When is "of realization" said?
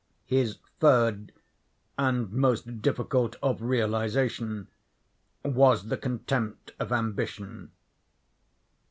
3.43-4.67